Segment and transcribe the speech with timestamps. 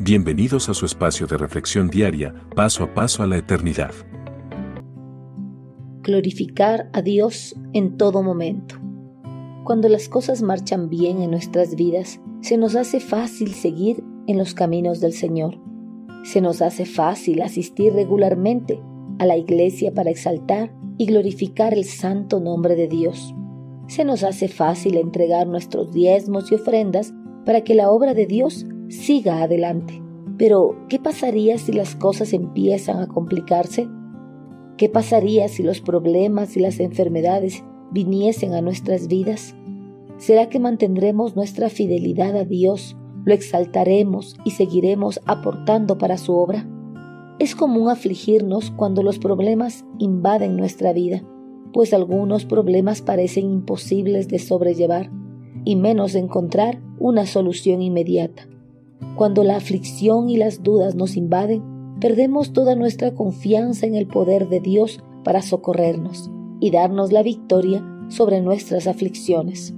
[0.00, 3.92] Bienvenidos a su espacio de reflexión diaria, paso a paso a la eternidad.
[6.02, 8.74] Glorificar a Dios en todo momento.
[9.62, 14.52] Cuando las cosas marchan bien en nuestras vidas, se nos hace fácil seguir en los
[14.52, 15.60] caminos del Señor.
[16.24, 18.82] Se nos hace fácil asistir regularmente
[19.20, 23.32] a la iglesia para exaltar y glorificar el santo nombre de Dios.
[23.86, 27.14] Se nos hace fácil entregar nuestros diezmos y ofrendas
[27.46, 30.02] para que la obra de Dios siga adelante.
[30.38, 33.88] Pero, ¿qué pasaría si las cosas empiezan a complicarse?
[34.76, 37.62] ¿Qué pasaría si los problemas y las enfermedades
[37.92, 39.54] viniesen a nuestras vidas?
[40.16, 46.66] ¿Será que mantendremos nuestra fidelidad a Dios, lo exaltaremos y seguiremos aportando para su obra?
[47.38, 51.22] Es común afligirnos cuando los problemas invaden nuestra vida,
[51.72, 55.10] pues algunos problemas parecen imposibles de sobrellevar,
[55.64, 58.48] y menos encontrar una solución inmediata.
[59.16, 61.62] Cuando la aflicción y las dudas nos invaden,
[62.00, 66.30] perdemos toda nuestra confianza en el poder de Dios para socorrernos
[66.60, 69.74] y darnos la victoria sobre nuestras aflicciones.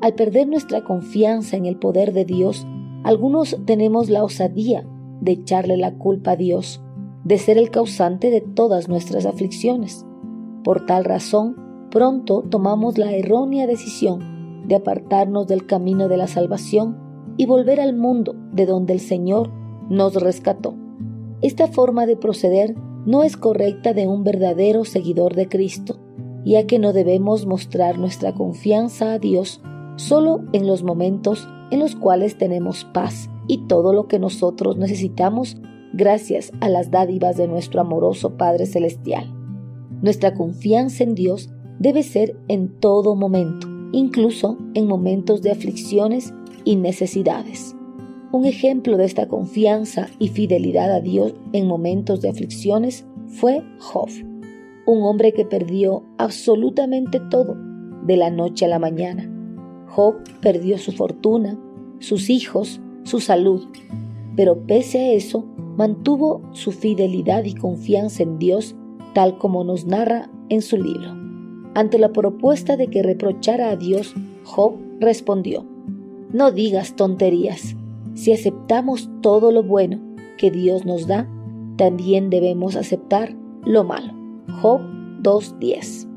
[0.00, 2.66] Al perder nuestra confianza en el poder de Dios,
[3.04, 4.86] algunos tenemos la osadía
[5.20, 6.82] de echarle la culpa a Dios,
[7.24, 10.04] de ser el causante de todas nuestras aflicciones.
[10.62, 11.56] Por tal razón,
[11.90, 17.03] pronto tomamos la errónea decisión de apartarnos del camino de la salvación
[17.36, 19.50] y volver al mundo de donde el Señor
[19.88, 20.74] nos rescató.
[21.40, 22.74] Esta forma de proceder
[23.06, 25.98] no es correcta de un verdadero seguidor de Cristo,
[26.44, 29.60] ya que no debemos mostrar nuestra confianza a Dios
[29.96, 35.56] solo en los momentos en los cuales tenemos paz y todo lo que nosotros necesitamos
[35.92, 39.32] gracias a las dádivas de nuestro amoroso Padre Celestial.
[40.02, 46.32] Nuestra confianza en Dios debe ser en todo momento, incluso en momentos de aflicciones
[46.64, 47.76] y necesidades.
[48.32, 54.08] Un ejemplo de esta confianza y fidelidad a Dios en momentos de aflicciones fue Job,
[54.86, 57.56] un hombre que perdió absolutamente todo
[58.04, 59.30] de la noche a la mañana.
[59.88, 61.58] Job perdió su fortuna,
[62.00, 63.68] sus hijos, su salud,
[64.36, 65.44] pero pese a eso
[65.76, 68.74] mantuvo su fidelidad y confianza en Dios
[69.14, 71.10] tal como nos narra en su libro.
[71.74, 74.14] Ante la propuesta de que reprochara a Dios,
[74.44, 75.64] Job respondió,
[76.34, 77.76] no digas tonterías.
[78.14, 80.00] Si aceptamos todo lo bueno
[80.36, 81.30] que Dios nos da,
[81.76, 84.12] también debemos aceptar lo malo.
[84.60, 84.80] Job
[85.22, 86.08] 2.10.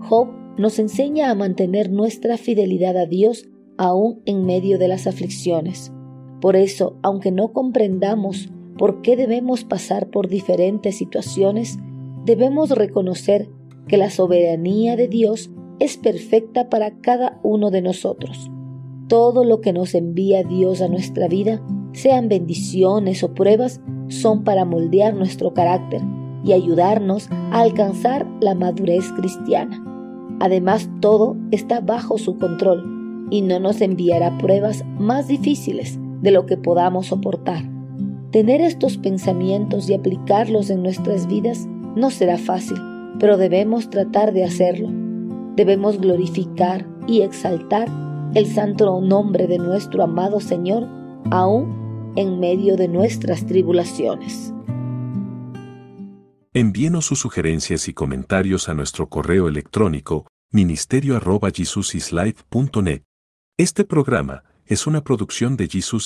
[0.00, 3.46] Job nos enseña a mantener nuestra fidelidad a Dios
[3.76, 5.92] aún en medio de las aflicciones.
[6.40, 11.78] Por eso, aunque no comprendamos por qué debemos pasar por diferentes situaciones,
[12.24, 13.50] debemos reconocer
[13.88, 15.50] que la soberanía de Dios
[15.80, 18.50] es perfecta para cada uno de nosotros.
[19.08, 21.60] Todo lo que nos envía Dios a nuestra vida,
[21.92, 26.00] sean bendiciones o pruebas, son para moldear nuestro carácter
[26.44, 29.82] y ayudarnos a alcanzar la madurez cristiana.
[30.40, 36.46] Además, todo está bajo su control y no nos enviará pruebas más difíciles de lo
[36.46, 37.62] que podamos soportar.
[38.30, 42.76] Tener estos pensamientos y aplicarlos en nuestras vidas no será fácil,
[43.20, 44.88] pero debemos tratar de hacerlo.
[45.56, 47.88] Debemos glorificar y exaltar
[48.34, 50.88] el santo nombre de nuestro amado Señor,
[51.30, 54.52] aún en medio de nuestras tribulaciones.
[56.52, 63.02] Envíenos sus sugerencias y comentarios a nuestro correo electrónico ministerio.jesusislife.net.
[63.56, 66.02] Este programa es una producción de Jesus